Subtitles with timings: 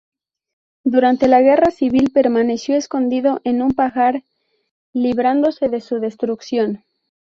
[0.83, 4.23] Durante la guerra civil permaneció escondido en un pajar,
[4.93, 6.83] librándose de su destrucción.